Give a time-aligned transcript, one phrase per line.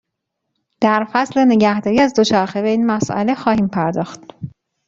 [0.81, 4.21] در فصل نگهداری از دوچرخه به این مساله خواهیم پرداخت.